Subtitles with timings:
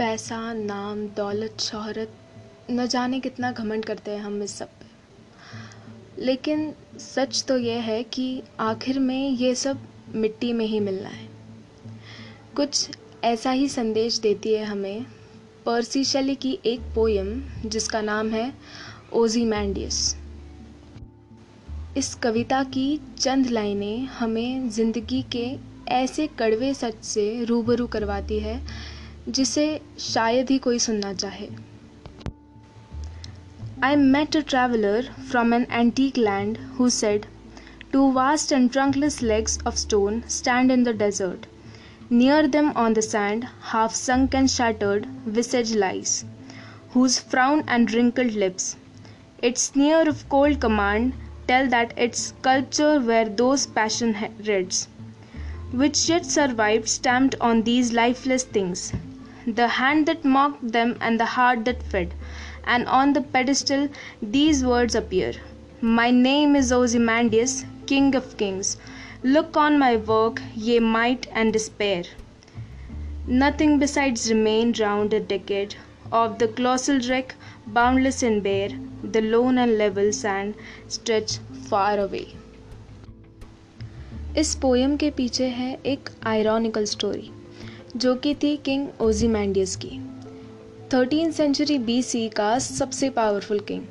[0.00, 2.12] पैसा, नाम, दौलत, शोहरत,
[2.70, 8.02] न जाने कितना घमंड करते हैं हम इस सब पे। लेकिन सच तो यह है
[8.02, 9.80] कि आखिर में ये सब
[10.14, 11.28] मिट्टी में ही मिलना है।
[12.56, 12.90] कुछ
[13.24, 15.06] ऐसा ही संदेश देती है हमें
[15.66, 18.52] पर्सी शैली की एक पोयम जिसका नाम है
[19.12, 20.16] ओजीमैंडियस।
[21.96, 25.56] इस कविता की चंद लाइनें हमें ज़िंदगी के
[25.88, 28.90] ऐसे कड़वे सच से रूबरू करवाती है
[29.28, 29.64] जिसे
[29.98, 31.48] शायद ही कोई सुनना चाहे।
[33.84, 37.26] I met a traveller from an antique land who said
[37.92, 41.46] two vast and trunkless legs of stone stand in the desert
[42.12, 46.22] near them on the sand half sunk and shattered visage lies
[46.94, 48.74] whose frown and wrinkled lips
[49.44, 51.12] its sneer of cold command
[51.48, 54.88] tell that its sculptor well those passion reads
[55.74, 58.92] which yet survive stamped on these lifeless things
[59.49, 62.13] the hand that mocked them and the heart that fed.
[62.65, 63.89] And on the pedestal
[64.21, 65.33] these words appear
[65.81, 68.77] My name is Ozymandias, King of Kings.
[69.23, 72.03] Look on my work, ye might and despair.
[73.27, 75.75] Nothing besides remained round a decade
[76.11, 77.35] of the colossal wreck,
[77.67, 78.69] boundless and bare,
[79.03, 80.55] the lone and level sand
[80.87, 81.37] stretch
[81.69, 82.25] far away.
[84.37, 87.31] इस poem के पीछे है एक ironical story
[87.96, 89.98] जो कि थी king Ozymandias की।
[90.92, 93.82] Thirteen century BC का सबसे पावरफुल किंग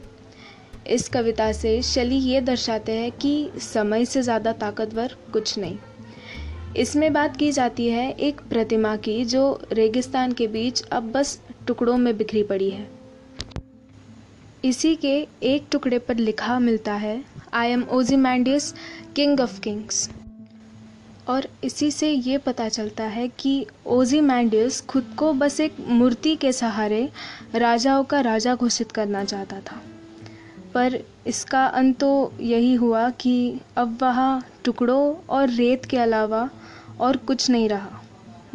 [0.88, 5.78] इस कविता से शली ये दर्शाते हैं कि समय से ज़्यादा ताकतवर कुछ नहीं।
[6.78, 11.98] इसमें बात की जाती है एक प्रतिमा की जो रेगिस्तान के बीच अब बस टुकड़ों
[11.98, 12.88] में बिखरी पड़ी है।
[14.66, 17.22] इसी के एक टुकड़े पर लिखा मिलता है
[17.54, 18.74] I am Ozymandias
[19.16, 20.10] king of kings
[21.30, 26.36] और इसी से ये पता चलता है कि ओजी ओजीमैंडियस खुद को बस एक मूर्ति
[26.36, 27.10] के सहारे
[27.56, 29.82] राजाओं का राजा घोषित करना चाहता था।
[30.74, 36.50] पर इसका अंत तो यही हुआ कि अब वह टुकड़ों और रेत के अलावा
[37.00, 38.02] और कुछ नहीं रहा,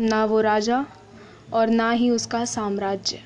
[0.01, 0.87] ना वो राजा
[1.53, 3.21] और ना ही उसका साम्राज्य।